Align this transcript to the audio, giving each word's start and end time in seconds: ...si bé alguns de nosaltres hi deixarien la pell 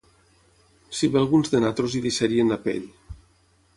...si 0.99 1.09
bé 1.15 1.21
alguns 1.21 1.53
de 1.55 1.61
nosaltres 1.63 1.99
hi 1.99 2.01
deixarien 2.07 2.51
la 2.55 2.59
pell 2.65 2.89